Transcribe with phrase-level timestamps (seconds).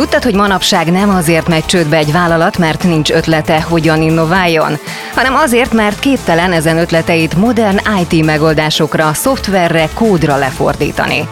[0.00, 4.78] Tudtad, hogy manapság nem azért megy csődbe egy vállalat, mert nincs ötlete, hogyan innováljon,
[5.14, 11.28] hanem azért, mert képtelen ezen ötleteit modern IT megoldásokra, szoftverre, kódra lefordítani.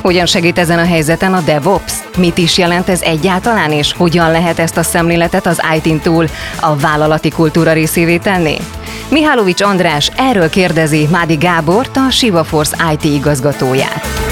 [0.00, 1.92] Hogyan segít ezen a helyzeten a DevOps?
[2.16, 6.26] Mit is jelent ez egyáltalán, és hogyan lehet ezt a szemléletet az IT-n túl
[6.60, 8.56] a vállalati kultúra részévé tenni?
[9.08, 14.31] Mihálovics András erről kérdezi Mádi Gábort, a Siva Force IT igazgatóját.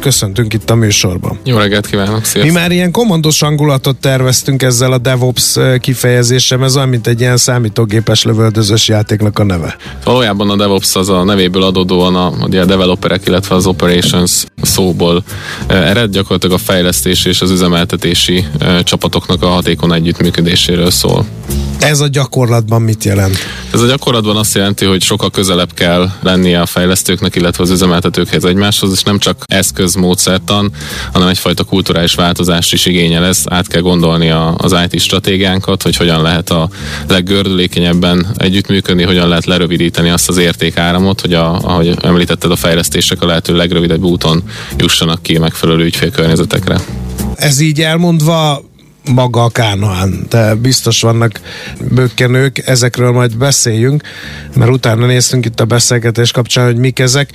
[0.00, 1.38] Köszöntünk itt a műsorban.
[1.44, 2.42] Jó reggelt kívánok, sziasztok.
[2.42, 7.36] Mi már ilyen komandos hangulatot terveztünk ezzel a DevOps kifejezéssel, ez olyan, mint egy ilyen
[7.36, 9.76] számítógépes lövöldözős játéknak a neve.
[10.04, 15.22] Valójában a DevOps az a nevéből adódóan a, a developerek, illetve az operations szóból
[15.66, 18.46] ered, gyakorlatilag a fejlesztés és az üzemeltetési
[18.82, 21.26] csapatoknak a hatékony együttműködéséről szól.
[21.80, 23.38] Ez a gyakorlatban mit jelent?
[23.72, 28.44] Ez a gyakorlatban azt jelenti, hogy sokkal közelebb kell lennie a fejlesztőknek, illetve az üzemeltetőkhez
[28.44, 30.72] egymáshoz, és nem csak eszköz módszertan,
[31.12, 33.42] hanem egyfajta kulturális változást is igényel ez.
[33.44, 36.68] Át kell gondolni a, az IT stratégiánkat, hogy hogyan lehet a
[37.08, 43.26] leggördülékenyebben együttműködni, hogyan lehet lerövidíteni azt az értékáramot, hogy a, ahogy említetted, a fejlesztések a
[43.26, 44.42] lehető legrövidebb úton
[44.76, 46.80] jussanak ki megfelelő ügyfélkörnyezetekre.
[47.36, 48.69] Ez így elmondva
[49.04, 50.26] maga a Kánoán.
[50.28, 51.40] De biztos vannak
[51.90, 54.02] bökkenők, ezekről majd beszéljünk,
[54.54, 57.30] mert utána néztünk itt a beszélgetés kapcsán, hogy mik ezek,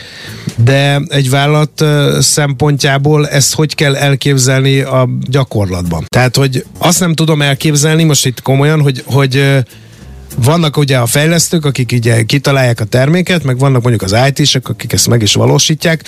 [0.55, 1.85] de egy vállalat
[2.19, 6.05] szempontjából ezt hogy kell elképzelni a gyakorlatban?
[6.07, 9.63] Tehát, hogy azt nem tudom elképzelni, most itt komolyan, hogy, hogy
[10.35, 14.93] vannak ugye a fejlesztők, akik ugye kitalálják a terméket, meg vannak mondjuk az IT-sek, akik
[14.93, 16.03] ezt meg is valósítják,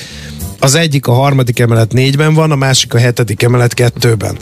[0.60, 4.38] az egyik a harmadik emelet négyben van, a másik a hetedik emelet kettőben.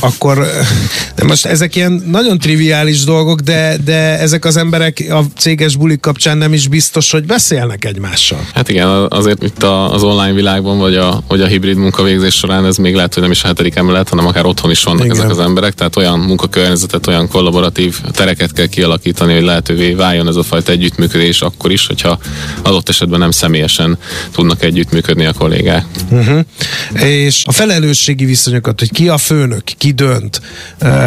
[0.00, 0.46] Akkor
[1.16, 6.00] de most ezek ilyen nagyon triviális dolgok, de, de ezek az emberek a céges bulik
[6.00, 8.46] kapcsán nem is biztos, hogy beszélnek egymással.
[8.54, 12.76] Hát igen, azért itt az online világban, vagy a, vagy a hibrid munkavégzés során ez
[12.76, 15.16] még lehet, hogy nem is a hetedik emelet, hanem akár otthon is vannak igen.
[15.16, 20.36] ezek az emberek, tehát olyan munkakörnyezetet, olyan kollaboratív tereket kell kialakítani, hogy lehetővé váljon ez
[20.36, 22.18] a fajta együttműködés akkor is, hogyha
[22.62, 23.98] adott esetben nem személyesen
[24.32, 25.84] tudnak együttműködni a kollégák.
[26.10, 26.40] Uh-huh.
[27.02, 30.40] És a felelősségi viszonyokat, hogy ki a főnök, ki dönt,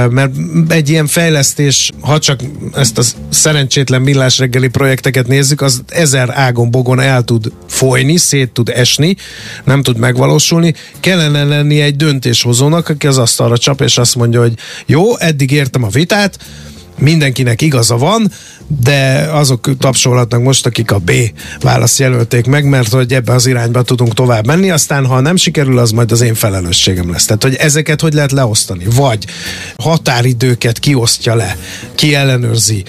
[0.09, 0.31] mert
[0.67, 2.39] egy ilyen fejlesztés, ha csak
[2.75, 8.51] ezt a szerencsétlen millás reggeli projekteket nézzük, az ezer ágon bogon el tud folyni, szét
[8.51, 9.16] tud esni,
[9.63, 10.73] nem tud megvalósulni.
[11.00, 14.53] Kellene lenni egy döntéshozónak, aki az asztalra csap, és azt mondja, hogy
[14.85, 16.38] jó, eddig értem a vitát,
[17.03, 18.31] mindenkinek igaza van,
[18.81, 21.11] de azok tapsolhatnak most, akik a B
[21.61, 25.77] választ jelölték meg, mert hogy ebbe az irányba tudunk tovább menni, aztán ha nem sikerül,
[25.77, 27.25] az majd az én felelősségem lesz.
[27.25, 28.85] Tehát, hogy ezeket hogy lehet leosztani?
[28.95, 29.25] Vagy
[29.77, 31.57] határidőket kiosztja le,
[31.95, 32.83] ki ellenőrzi,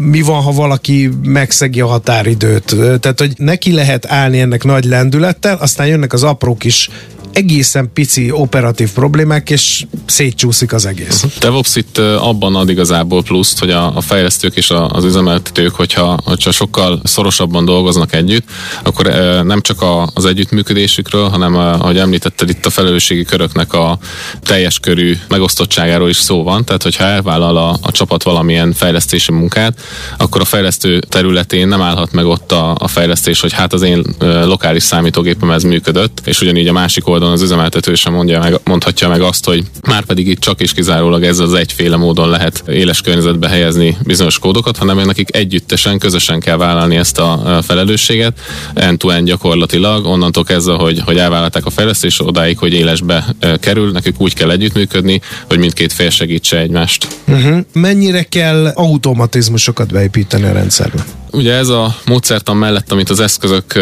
[0.00, 2.76] mi van, ha valaki megszegi a határidőt.
[3.00, 6.90] Tehát, hogy neki lehet állni ennek nagy lendülettel, aztán jönnek az apró kis
[7.32, 11.24] egészen pici operatív problémák, és szétcsúszik az egész.
[11.40, 16.18] DevOps itt abban ad igazából pluszt, hogy a, a fejlesztők és a, az üzemeltetők, hogyha,
[16.24, 18.48] hogyha sokkal szorosabban dolgoznak együtt,
[18.82, 19.06] akkor
[19.44, 23.98] nem csak a, az együttműködésükről, hanem ahogy említetted, itt a felelősségi köröknek a
[24.40, 26.64] teljes körű megosztottságáról is szó van.
[26.64, 29.80] Tehát, hogyha elvállal a, a csapat valamilyen fejlesztési munkát,
[30.16, 34.04] akkor a fejlesztő területén nem állhat meg ott a, a fejlesztés, hogy hát az én
[34.44, 38.60] lokális számítógépem ez működött, és ugyanígy a másik oldalon oldalon az üzemeltető sem mondja meg,
[38.64, 42.62] mondhatja meg azt, hogy már pedig itt csak és kizárólag ez az egyféle módon lehet
[42.66, 48.38] éles környezetbe helyezni bizonyos kódokat, hanem nekik együttesen, közösen kell vállalni ezt a felelősséget,
[48.74, 53.24] end-to-end gyakorlatilag, onnantól kezdve, hogy, hogy elvállalták a fejlesztés odáig, hogy élesbe
[53.60, 57.06] kerül, nekik úgy kell együttműködni, hogy mindkét fél segítse egymást.
[57.28, 57.58] Uh-huh.
[57.72, 61.21] Mennyire kell automatizmusokat beépíteni a rendszerbe?
[61.32, 63.78] Ugye ez a módszertan mellett, amit az eszközök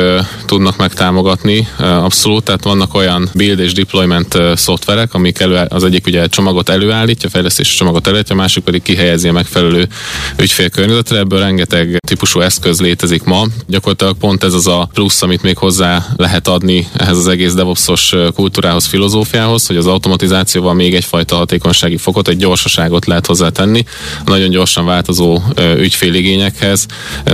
[0.47, 6.27] tudnak megtámogatni, abszolút, tehát vannak olyan build és deployment szoftverek, amik elő, az egyik ugye
[6.27, 9.89] csomagot előállítja, fejlesztési csomagot előállítja, a másik pedig kihelyezi a megfelelő
[10.37, 11.19] ügyfélkörnyezetre.
[11.19, 13.47] Ebből rengeteg típusú eszköz létezik ma.
[13.67, 18.15] Gyakorlatilag pont ez az a plusz, amit még hozzá lehet adni ehhez az egész DevOps-os
[18.35, 23.85] kultúrához, filozófiához, hogy az automatizációval még egyfajta hatékonysági fokot, egy gyorsaságot lehet hozzátenni.
[24.25, 25.41] Nagyon gyorsan változó
[25.77, 26.87] ügyféligényekhez,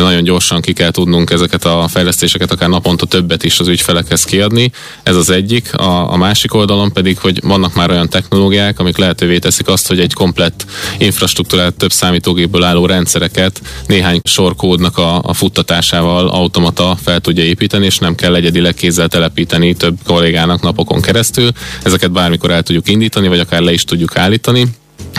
[0.06, 4.70] nagyon gyorsan ki kell tudnunk ezeket a fejlesztéseket, akár naponta többet is az ügyfelekhez kiadni.
[5.02, 5.74] Ez az egyik.
[5.74, 10.00] A, a másik oldalon pedig, hogy vannak már olyan technológiák, amik lehetővé teszik azt, hogy
[10.00, 10.66] egy komplett
[10.98, 17.98] infrastruktúrát, több számítógépből álló rendszereket néhány sorkódnak a, a futtatásával automata fel tudja építeni, és
[17.98, 21.50] nem kell egyedileg kézzel telepíteni több kollégának napokon keresztül.
[21.82, 24.66] Ezeket bármikor el tudjuk indítani, vagy akár le is tudjuk állítani.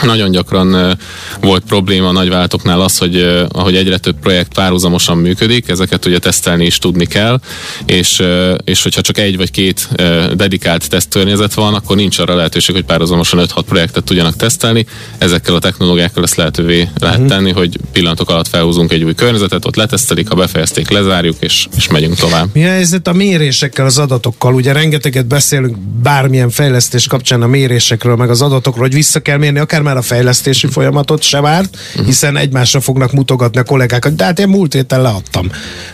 [0.02, 0.98] Nagyon gyakran
[1.40, 6.64] volt probléma a nagyvállalatoknál az, hogy ahogy egyre több projekt párhuzamosan működik, ezeket ugye tesztelni
[6.64, 7.40] is tudni kell,
[7.86, 8.22] és,
[8.64, 9.88] és hogyha csak egy vagy két
[10.34, 14.86] dedikált tesztkörnyezet van, akkor nincs arra lehetőség, hogy párhuzamosan 5-6 projektet tudjanak tesztelni.
[15.18, 17.32] Ezekkel a technológiákkal ezt lehetővé lehet uh-huh.
[17.32, 21.88] tenni, hogy pillanatok alatt felhúzunk egy új környezetet, ott letesztelik, ha befejezték, lezárjuk, és, és
[21.88, 22.48] megyünk tovább.
[22.52, 24.54] Mi a helyzet a mérésekkel, az adatokkal?
[24.54, 29.58] Ugye rengeteget beszélünk bármilyen fejlesztés kapcsán a mérésekről, meg az adatokról, hogy vissza kell mérni
[29.68, 34.38] akár már a fejlesztési folyamatot se várt, hiszen egymásra fognak mutogatni a kollégákat, de hát
[34.38, 35.50] én múlt héten leadtam.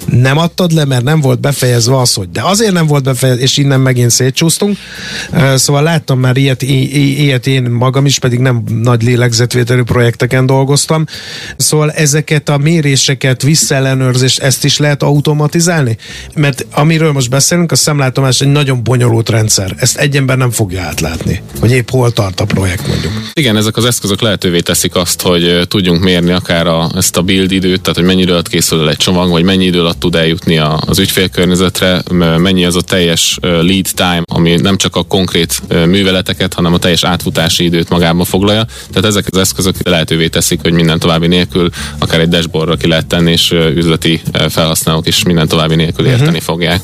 [0.06, 3.56] Nem adtad le, mert nem volt befejezve az, hogy de azért nem volt befejezve, és
[3.56, 4.76] innen megint szétcsúsztunk.
[5.54, 11.06] Szóval láttam már ilyet, ilyet én magam is, pedig nem nagy lélegzetvételű projekteken dolgoztam.
[11.56, 15.96] Szóval ezeket a méréseket, visszaellenőrzést, ezt is lehet automatizálni?
[16.34, 19.74] Mert amiről most beszélünk, a szemlátomás egy nagyon bonyolult rendszer.
[19.78, 23.12] Ezt egy ember nem fogja átlátni, hogy épp hol tart a projekt mondjuk.
[23.32, 27.52] Igen, ezek az eszközök lehetővé teszik azt, hogy tudjunk mérni akár a, ezt a build
[27.52, 30.14] időt, tehát hogy mennyi idő alatt készül el egy csomag, vagy mennyi idő alatt tud
[30.14, 32.02] eljutni az ügyfélkörnyezetre,
[32.38, 37.04] mennyi az a teljes lead time, ami nem csak a konkrét műveleteket, hanem a teljes
[37.04, 38.66] átfutási időt magába foglalja.
[38.90, 43.06] Tehát ezek az eszközök lehetővé teszik, hogy minden további nélkül akár egy dashboardra ki lehet
[43.06, 46.42] tenni, és üzleti felhasználók is minden további nélkül érteni uh-huh.
[46.42, 46.80] fogják.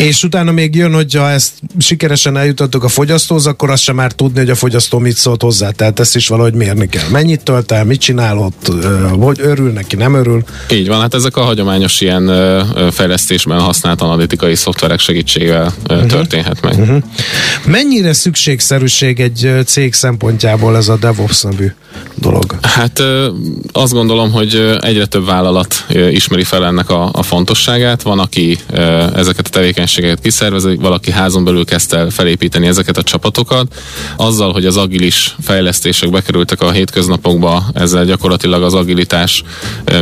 [0.00, 4.38] És utána még jön, hogyha ezt sikeresen eljutottuk a fogyasztóhoz, akkor azt sem már tudni,
[4.38, 5.70] hogy a fogyasztó mit szólt hozzá.
[5.70, 7.08] Tehát ezt is valahogy mérni kell.
[7.10, 8.72] Mennyit tölt el, mit csinál ott,
[9.18, 10.44] hogy örül neki, nem örül.
[10.70, 12.30] Így van, hát ezek a hagyományos ilyen
[12.90, 16.06] fejlesztésben használt analitikai szoftverek segítségével uh-huh.
[16.06, 16.78] történhet meg.
[16.78, 17.02] Uh-huh.
[17.66, 21.72] Mennyire szükségszerűség egy cég szempontjából ez a DevOps nevű
[22.14, 22.58] dolog?
[22.62, 23.02] Hát
[23.72, 28.02] azt gondolom, hogy egyre több vállalat ismeri fel ennek a, a fontosságát.
[28.02, 28.58] Van, aki
[29.14, 33.74] ezeket a tevékenységeket tevékenységeket kiszervezik, valaki házon belül kezdte el felépíteni ezeket a csapatokat.
[34.16, 39.42] Azzal, hogy az agilis fejlesztések bekerültek a hétköznapokba, ezzel gyakorlatilag az agilitás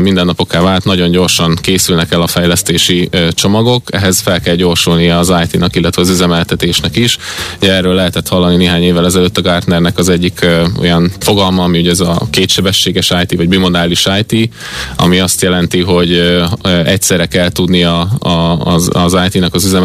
[0.00, 5.76] mindennapokká vált, nagyon gyorsan készülnek el a fejlesztési csomagok, ehhez fel kell gyorsulnia az IT-nak,
[5.76, 7.16] illetve az üzemeltetésnek is.
[7.60, 10.46] Ugye erről lehetett hallani néhány évvel ezelőtt a Gartnernek az egyik
[10.80, 14.50] olyan fogalma, ami ugye ez a kétsebességes IT, vagy bimodális IT,
[14.96, 16.42] ami azt jelenti, hogy
[16.84, 18.00] egyszerre kell tudnia
[18.64, 19.76] az, az IT-nak az üzemeltetésnek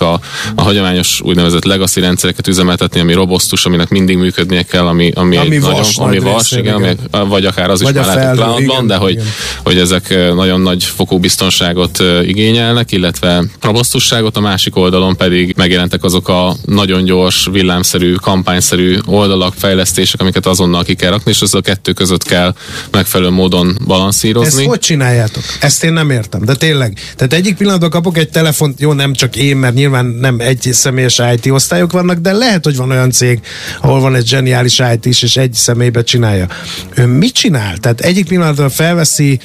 [0.00, 0.20] a,
[0.54, 5.54] a hagyományos úgynevezett legacy rendszereket üzemeltetni, ami robosztus, aminek mindig működnie kell, ami, ami, ami
[5.54, 6.98] egy vas, nagyon, ami vas, igen, igen.
[7.10, 9.18] Ami, vagy akár az vagy is már lehet cloudban, de hogy,
[9.62, 16.28] hogy ezek nagyon nagy fokú biztonságot igényelnek, illetve robosztusságot, a másik oldalon pedig megjelentek azok
[16.28, 21.60] a nagyon gyors, villámszerű, kampányszerű oldalak, fejlesztések, amiket azonnal ki kell rakni, és ez a
[21.60, 22.54] kettő között kell
[22.90, 24.60] megfelelő módon balanszírozni.
[24.60, 25.42] Ezt hogy csináljátok?
[25.60, 26.98] Ezt én nem értem, de tényleg.
[27.16, 31.20] Tehát egyik pillanatban kapok egy telefont, jó, nem csak én, mert nyilván nem egy személyes
[31.34, 33.40] IT osztályok vannak, de lehet, hogy van olyan cég,
[33.80, 36.46] ahol van egy zseniális IT is, és egy személybe csinálja.
[36.94, 37.76] Ő mit csinál?
[37.76, 39.40] Tehát egyik pillanatban felveszi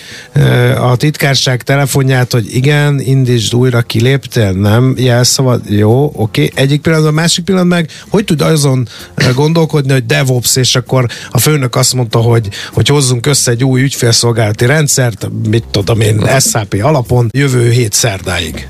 [0.80, 6.52] a titkárság telefonját, hogy igen, indítsd újra, kiléptél, nem, jelszavad, jó, oké.
[6.56, 8.88] Egyik pillanatban, másik pillanatban meg, hogy tud azon
[9.36, 13.82] gondolkodni, hogy DevOps, és akkor a főnök azt mondta, hogy, hogy hozzunk össze egy új
[13.82, 18.68] ügyfélszolgálati rendszert, mit tudom én, SAP alapon, jövő hét szerdáig.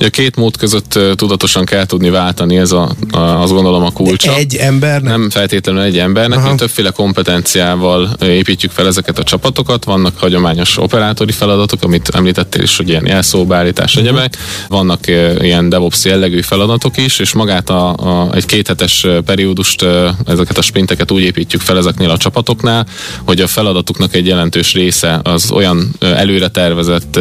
[0.00, 4.34] A két mód között tudatosan kell tudni váltani, ez a, a, azt gondolom a kulcsa.
[4.34, 5.10] Egy embernek?
[5.10, 9.84] Nem feltétlenül egy embernek, mi többféle kompetenciával építjük fel ezeket a csapatokat.
[9.84, 14.08] Vannak hagyományos operátori feladatok, amit említettél is, hogy ilyen jelszóbeállítás, uh-huh.
[14.08, 14.36] egyebek.
[14.68, 15.06] Vannak
[15.38, 19.84] ilyen DevOps jellegű feladatok is, és magát a, a, egy kéthetes periódust,
[20.26, 22.86] ezeket a sprinteket úgy építjük fel ezeknél a csapatoknál,
[23.24, 27.20] hogy a feladatuknak egy jelentős része az olyan előre tervezett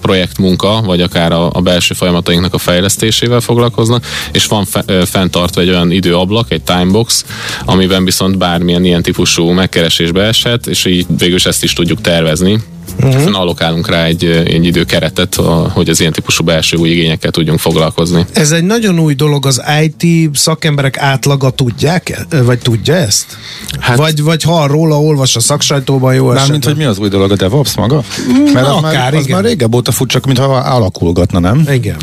[0.00, 5.68] projektmunka, vagy akár a, a belső folyamatainknak a fejlesztésével foglalkoznak, és van fe, fenntartva egy
[5.68, 7.24] olyan időablak, egy timebox,
[7.64, 12.62] amiben viszont bármilyen ilyen típusú megkeresés beeshet, és így végül ezt is tudjuk tervezni
[13.02, 13.38] Uh-huh.
[13.38, 15.34] Allokálunk rá egy, egy időkeretet,
[15.72, 18.26] hogy az ilyen típusú belső új igényekkel tudjunk foglalkozni.
[18.32, 23.36] Ez egy nagyon új dolog, az IT szakemberek átlaga tudják, vagy tudja ezt?
[23.80, 27.30] Hát, vagy, vagy hall róla, olvas a szaksajtóban jó Mármint, hogy mi az új dolog,
[27.30, 28.02] a DevOps maga?
[28.52, 29.36] Mert az, Akár, már, az igen.
[29.36, 31.66] már régebb óta fut, csak mintha alakulgatna, nem?
[31.70, 31.96] Igen.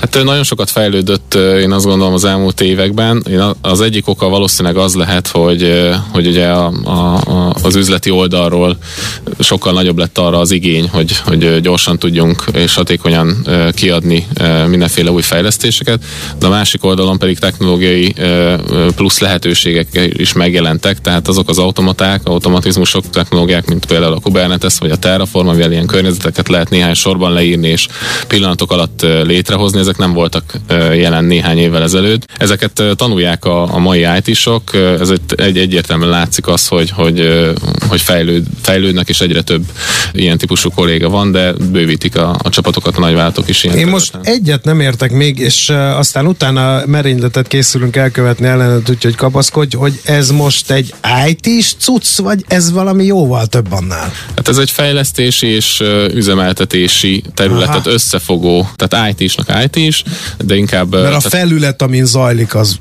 [0.00, 3.24] Hát nagyon sokat fejlődött, én azt gondolom az elmúlt években.
[3.60, 8.76] Az egyik oka valószínűleg az lehet, hogy, hogy ugye a, a, az üzleti oldalról
[9.40, 14.26] sokkal nagyobb lett arra az igény, hogy, hogy gyorsan tudjunk és hatékonyan kiadni
[14.66, 16.04] mindenféle új fejlesztéseket,
[16.38, 18.14] de a másik oldalon pedig technológiai
[18.96, 24.90] plusz lehetőségek is megjelentek, tehát azok az automaták, automatizmusok, technológiák, mint például a Kubernetes vagy
[24.90, 27.86] a Terraform, amivel ilyen környezeteket lehet néhány sorban leírni és
[28.26, 30.54] pillanatok alatt létrehozni, ezek nem voltak
[30.94, 32.26] jelen néhány évvel ezelőtt.
[32.38, 37.46] Ezeket tanulják a, a mai IT-sok, ez egy, egyértelműen látszik az, hogy, hogy,
[37.88, 39.62] hogy fejlőd, fejlődnek, és egyre több
[40.12, 43.64] ilyen típusú kolléga van, de bővítik a, a csapatokat a nagyvállalatok is.
[43.64, 44.18] Ilyen Én területen.
[44.20, 50.00] most egyet nem értek még, és aztán utána merényletet készülünk elkövetni ellenet, úgyhogy kapaszkodj, hogy
[50.04, 50.94] ez most egy
[51.28, 54.12] IT-s cucc, vagy ez valami jóval több annál?
[54.36, 55.82] Hát ez egy fejlesztési és
[56.14, 57.90] üzemeltetési területet Aha.
[57.90, 60.02] összefogó, tehát IT-snak IT is,
[60.38, 60.92] de inkább...
[60.92, 62.78] Mert a felület, amin zajlik, az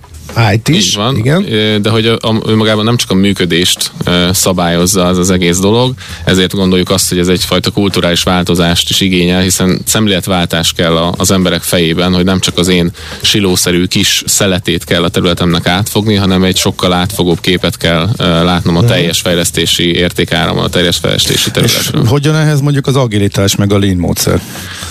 [0.54, 1.46] IT is, van, igen.
[1.82, 5.94] de hogy a, a, önmagában nem csak a működést e, szabályozza az az egész dolog,
[6.26, 11.32] ezért gondoljuk azt, hogy ez egyfajta kulturális változást is igényel, hiszen szemléletváltás kell a, az
[11.32, 12.92] emberek fejében, hogy nem csak az én
[13.22, 18.76] silószerű kis szeletét kell a területemnek átfogni, hanem egy sokkal átfogóbb képet kell e, látnom
[18.76, 18.90] a mhm.
[18.90, 22.02] teljes fejlesztési értékáramon, a teljes fejlesztési területről.
[22.04, 24.42] És hogyan ehhez mondjuk az agilitás meg a lean módszer?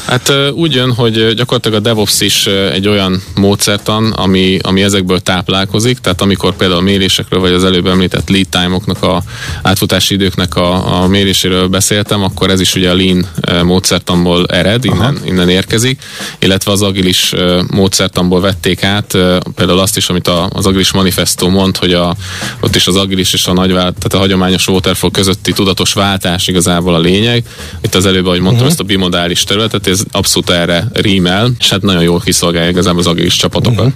[0.07, 5.99] Hát úgy jön, hogy gyakorlatilag a DevOps is egy olyan módszertan, ami, ami ezekből táplálkozik,
[5.99, 9.23] tehát amikor például a mérésekről, vagy az előbb említett lead time-oknak, a
[9.63, 13.27] átfutási időknek a, a méréséről beszéltem, akkor ez is ugye a lean
[13.65, 16.03] módszertanból ered, innen, innen érkezik,
[16.39, 17.35] illetve az agilis
[17.71, 19.19] módszertanból vették át
[19.55, 22.17] például azt is, amit az agilis manifesto mond, hogy a,
[22.61, 26.95] ott is az agilis és a nagyvált, tehát a hagyományos waterfall közötti tudatos váltás igazából
[26.95, 27.45] a lényeg.
[27.81, 28.71] Itt az előbb, ahogy mondtam, uh-huh.
[28.71, 33.07] ezt a bimodális területet, ez abszolút erre rímel, és hát nagyon jól kiszolgálja igazából az
[33.07, 33.93] agilis csapatokat.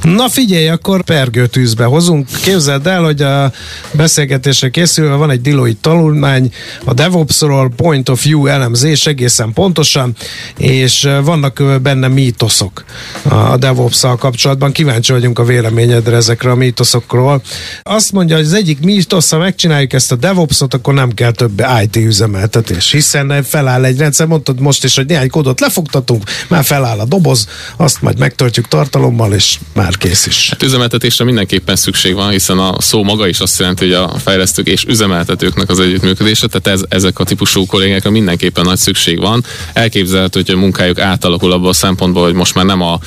[0.00, 0.14] Uh-huh.
[0.14, 2.28] Na figyelj, akkor pergőtűzbe hozunk.
[2.42, 3.52] Képzeld el, hogy a
[3.92, 6.52] beszélgetésre készülve van egy Deloitte tanulmány
[6.84, 10.14] a DevOps-ról, point of view elemzés egészen pontosan,
[10.56, 12.84] és vannak benne mítoszok
[13.22, 14.72] a DevOps-szal kapcsolatban.
[14.72, 17.42] Kíváncsi vagyunk a véleményedre ezekre a mítoszokról.
[17.82, 21.62] Azt mondja, hogy az egyik mítosz, ha megcsináljuk ezt a DevOps-ot, akkor nem kell több
[21.82, 26.98] IT üzemeltetés, hiszen feláll egy rendszer, mondtad most is, hogy néhány kódot lefogtatunk, már feláll
[26.98, 30.50] a doboz, azt majd megtöltjük tartalommal, és már kész is.
[30.50, 34.66] Hát üzemeltetésre mindenképpen szükség van, hiszen a szó maga is azt jelenti, hogy a fejlesztők
[34.66, 39.44] és üzemeltetőknek az együttműködése, tehát ez, ezek a típusú kollégákra mindenképpen nagy szükség van.
[39.72, 42.98] Elképzelhető, hogy a munkájuk átalakul abban a szempontból, hogy most már nem a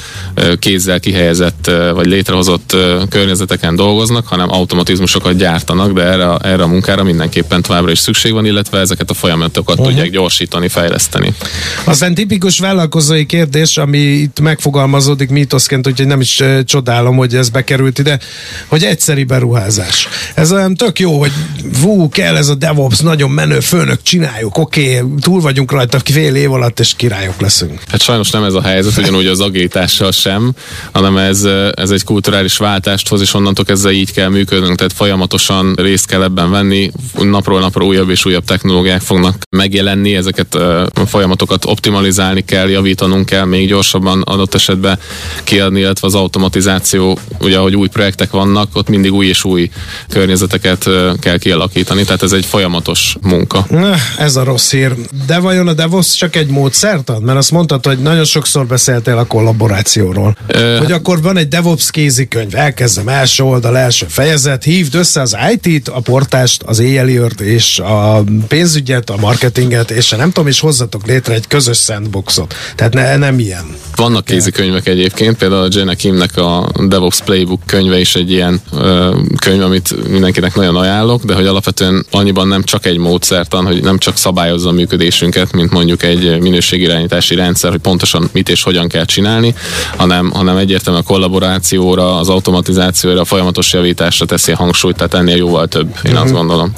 [0.59, 2.75] kézzel kihelyezett vagy létrehozott
[3.09, 8.45] környezeteken dolgoznak, hanem automatizmusokat gyártanak, de erre, erre a munkára mindenképpen továbbra is szükség van,
[8.45, 9.93] illetve ezeket a folyamatokat uh-huh.
[9.93, 11.33] tudják gyorsítani, fejleszteni.
[11.83, 17.99] Aztán tipikus vállalkozói kérdés, ami itt megfogalmazódik mítoszként, úgyhogy nem is csodálom, hogy ez bekerült
[17.99, 18.19] ide,
[18.67, 20.07] hogy egyszeri beruházás.
[20.33, 21.31] Ez olyan tök jó, hogy
[21.81, 26.35] vú, kell ez a DevOps, nagyon menő főnök, csináljuk, oké, okay, túl vagyunk rajta fél
[26.35, 27.81] év alatt, és királyok leszünk.
[27.87, 30.53] Hát sajnos nem ez a helyzet, ugyanúgy az agilitással sem,
[30.91, 35.73] hanem ez, ez egy kulturális váltást hoz, és onnantól kezdve így kell működnünk, tehát folyamatosan
[35.75, 41.65] részt kell ebben venni, napról napra újabb és újabb technológiák fognak megjelenni, ezeket a folyamatokat
[41.65, 44.99] optimalizálni kell, javítanunk kell, még gyorsabban adott esetben
[45.43, 49.69] kiadni, illetve az automatizáció, ugye ahogy új projektek vannak, ott mindig új és új
[50.09, 50.89] környezeteket
[51.19, 53.67] kell kialakítani, tehát ez egy folyamatos munka.
[54.17, 54.95] Ez a rossz hír.
[55.27, 57.21] De vajon a DevOps csak egy módszertan?
[57.21, 60.37] Mert azt mondtad, hogy nagyon sokszor beszéltél a kollaborációról.
[60.47, 60.77] Ö...
[60.77, 65.87] Hogy akkor van egy DevOps kézikönyv, elkezdem első oldal, első fejezet, hívd össze az IT-t,
[65.87, 71.33] a portást, az éjjeli és a pénzügyet, a marketinget, és nem tudom, és hozzatok létre
[71.33, 72.55] egy közös sandboxot.
[72.75, 73.65] Tehát ne, nem ilyen.
[73.95, 79.15] Vannak kézikönyvek egyébként, például a Jenna Kimnek a DevOps Playbook könyve is egy ilyen ö,
[79.39, 83.97] könyv, amit mindenkinek nagyon ajánlok, de hogy alapvetően annyiban nem csak egy módszertan, hogy nem
[83.97, 89.05] csak szabályozza a működésünket, mint mondjuk egy minőségirányítási rendszer, hogy pontosan mit és hogyan kell
[89.05, 89.55] csinálni,
[89.95, 95.35] hanem, hanem egyértelműen a kollaborációra, az automatizációra, a folyamatos javításra teszi a hangsúlyt, tehát ennél
[95.35, 96.21] jóval több, én uh-huh.
[96.21, 96.73] azt gondolom.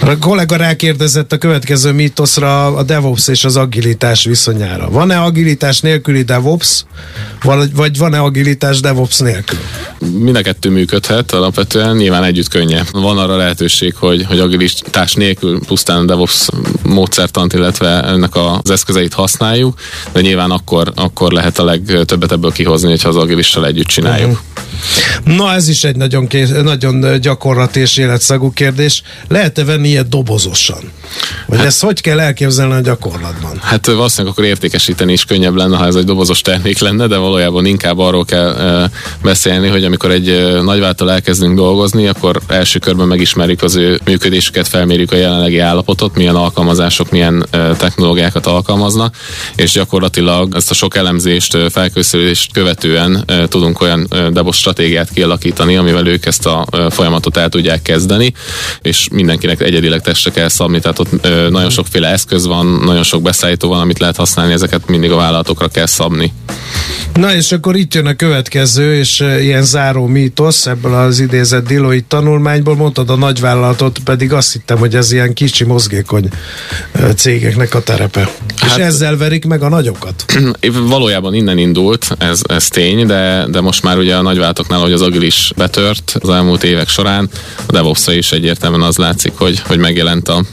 [0.00, 4.90] A kollega rákérdezett a következő mítoszra a DevOps és az agilitás viszonyára.
[4.90, 6.84] Van-e agilitás nélküli DevOps,
[7.74, 9.58] vagy van-e agilitás DevOps nélkül?
[9.98, 12.84] Mind a kettő működhet alapvetően, nyilván együtt könnye.
[12.92, 16.48] Van arra lehetőség, hogy, hogy agilitás nélkül pusztán DevOps
[16.82, 19.80] módszertant, illetve ennek az eszközeit használjuk,
[20.12, 24.30] de nyilván akkor, akkor lehet a legtöbbet ebből kihozni, hogyha az agilissal együtt csináljuk.
[24.30, 25.36] Uh-huh.
[25.36, 26.26] Na ez is egy nagyon,
[26.62, 29.02] nagyon gyakorlati és életszagú kérdés.
[29.28, 30.92] Lehet-e venni ilyet dobozosan?
[31.46, 33.58] Vagy hát, ezt hogy kell elképzelni a gyakorlatban?
[33.60, 37.66] Hát valószínűleg akkor értékesíteni is könnyebb lenne, ha ez egy dobozos termék lenne, de valójában
[37.66, 38.90] inkább arról kell e,
[39.60, 45.12] beszélni, hogy amikor egy nagyváltal elkezdünk dolgozni, akkor első körben megismerjük az ő működésüket, felmérjük
[45.12, 49.16] a jelenlegi állapotot, milyen alkalmazások, milyen technológiákat alkalmaznak,
[49.56, 56.26] és gyakorlatilag ezt a sok elemzést, felkészülést követően tudunk olyan debos stratégiát kialakítani, amivel ők
[56.26, 58.32] ezt a folyamatot el tudják kezdeni,
[58.82, 63.68] és mindenkinek egyedileg testre kell szabni, tehát ott nagyon sokféle eszköz van, nagyon sok beszállító
[63.68, 66.32] van, amit lehet használni, ezeket mindig a vállalatokra kell szabni.
[67.20, 72.06] Na és akkor itt jön a következő, és ilyen záró mítosz ebből az idézett Deloitte
[72.08, 76.28] tanulmányból, mondtad a nagyvállalatot, pedig azt hittem, hogy ez ilyen kicsi mozgékony
[77.16, 78.30] cégeknek a terepe.
[78.56, 80.24] Hát, és ezzel verik meg a nagyokat.
[80.88, 85.02] Valójában innen indult, ez, ez tény, de, de most már ugye a nagyvállalatoknál, hogy az
[85.02, 87.28] agilis betört az elmúlt évek során,
[87.66, 90.44] a devops is egyértelműen az látszik, hogy, hogy megjelent a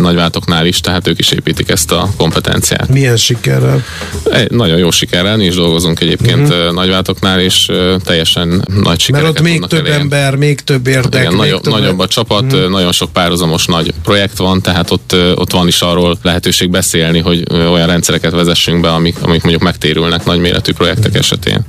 [0.00, 2.88] nagyváltoknál is, tehát ők is építik ezt a kompetenciát.
[2.88, 3.84] Milyen sikerrel?
[4.32, 6.72] Egy, nagyon jó sikerrel, mi is dolgozunk egyébként uh-huh.
[6.72, 7.70] nagyváltoknál, és
[8.04, 10.00] teljesen nagy sikereket Mert ott még több elérni.
[10.00, 11.22] ember, még több érdek.
[11.22, 12.70] Igen, nagyobb, több nagyobb a csapat, uh-huh.
[12.70, 17.42] nagyon sok párhuzamos nagy projekt van, tehát ott, ott van is arról lehetőség beszélni, hogy
[17.52, 21.18] olyan rendszereket vezessünk be, amik, amik mondjuk megtérülnek nagyméretű projektek uh-huh.
[21.18, 21.60] esetén.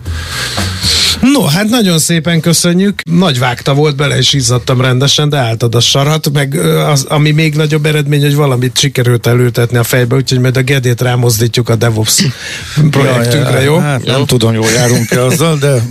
[1.21, 3.01] No, hát nagyon szépen köszönjük.
[3.11, 6.55] Nagy vágta volt, bele is izzadtam rendesen, de álltad a sarat, meg
[6.89, 11.01] az, ami még nagyobb eredmény, hogy valamit sikerült előtetni a fejbe, úgyhogy majd a Gedét
[11.01, 12.23] rámozdítjuk a DevOps
[12.89, 13.77] projektünkre, ja, jó?
[13.77, 14.11] Hát jó?
[14.11, 15.83] nem tudom, jól járunk-e azzal, de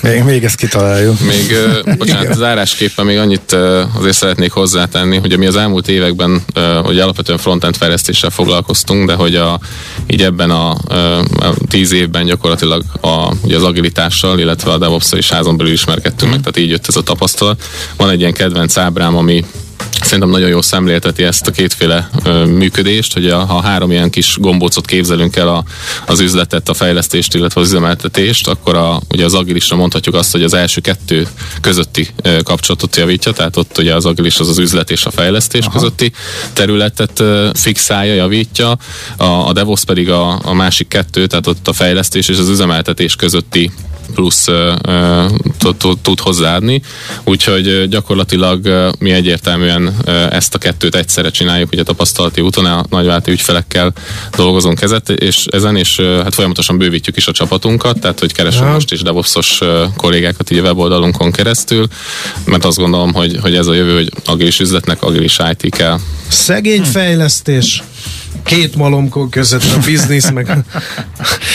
[0.00, 1.20] még, még ezt kitaláljuk.
[1.20, 6.44] Még, uh, bocsánat, zárásképpen még annyit uh, azért szeretnék hozzátenni, hogy mi az elmúlt években
[6.56, 9.60] uh, hogy alapvetően frontend fejlesztéssel foglalkoztunk, de hogy a,
[10.06, 15.30] így ebben a, a tíz évben gyakorlatilag a, ugye az agilitással, illetve a devops is
[15.30, 16.34] házon belül ismerkedtünk mm.
[16.34, 17.62] meg, tehát így jött ez a tapasztalat.
[17.96, 19.44] Van egy ilyen kedvenc ábrám, ami
[20.02, 24.36] Szerintem nagyon jó szemlélteti ezt a kétféle ö, működést, hogy a, ha három ilyen kis
[24.40, 25.64] gombócot képzelünk el a,
[26.06, 30.42] az üzletet, a fejlesztést, illetve az üzemeltetést, akkor a, ugye az agilisra mondhatjuk azt, hogy
[30.42, 31.28] az első kettő
[31.60, 35.64] közötti ö, kapcsolatot javítja, tehát ott ugye az agilis az az üzlet és a fejlesztés
[35.64, 35.72] Aha.
[35.72, 36.12] közötti
[36.52, 38.76] területet ö, fixálja, javítja,
[39.16, 43.16] a, a DevOps pedig a, a másik kettő, tehát ott a fejlesztés és az üzemeltetés
[43.16, 43.70] közötti
[44.14, 44.48] plusz
[46.02, 46.82] tud hozzáadni,
[47.24, 49.94] úgyhogy gyakorlatilag mi egyértelműen
[50.30, 53.92] ezt a kettőt egyszerre csináljuk, ugye tapasztalati úton a nagyválti ügyfelekkel
[54.36, 58.72] dolgozunk ezet, és ezen, és hát folyamatosan bővítjük is a csapatunkat, tehát hogy keresünk ja.
[58.72, 59.60] most is DevOps-os
[59.96, 61.86] kollégákat így a weboldalunkon keresztül,
[62.44, 65.98] mert azt gondolom, hogy, hogy ez a jövő, hogy agilis üzletnek agilis IT kell.
[66.28, 67.82] Szegény fejlesztés
[68.42, 70.56] két malomkó között a business, meg,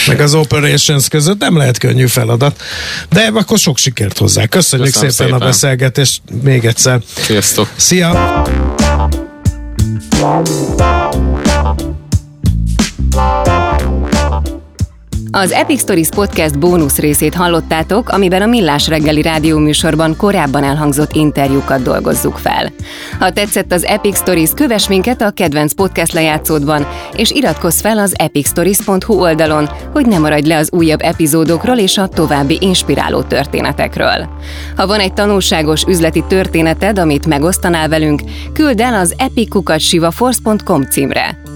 [0.07, 2.61] meg az operations között nem lehet könnyű feladat.
[3.09, 4.45] De akkor sok sikert hozzá.
[4.45, 7.01] Köszönjük szépen, szépen a beszélgetést még egyszer.
[7.15, 7.69] Sziasztok!
[7.75, 8.45] Szia!
[15.39, 21.82] Az Epic Stories Podcast bónusz részét hallottátok, amiben a Millás reggeli rádióműsorban korábban elhangzott interjúkat
[21.82, 22.71] dolgozzuk fel.
[23.19, 28.13] Ha tetszett az Epic Stories, kövess minket a kedvenc podcast lejátszódban, és iratkozz fel az
[28.17, 34.30] epicstories.hu oldalon, hogy ne maradj le az újabb epizódokról és a további inspiráló történetekről.
[34.76, 38.21] Ha van egy tanulságos üzleti történeted, amit megosztanál velünk,
[38.54, 41.46] küld el az epicukatsivaforce.com címre.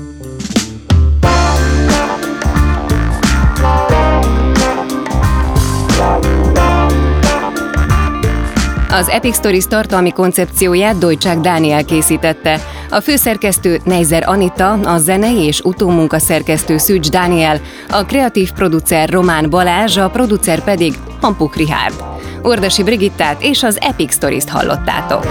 [8.94, 12.60] Az Epic Stories tartalmi koncepcióját Dojcsák Dániel készítette.
[12.90, 19.50] A főszerkesztő Neizer Anita, a zenei és utómunka szerkesztő Szűcs Dániel, a kreatív producer Román
[19.50, 22.04] Balázs, a producer pedig Hampuk Rihárd.
[22.42, 25.26] Ordasi Brigittát és az Epic Stories-t hallottátok.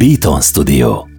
[0.00, 1.09] Beaton Studio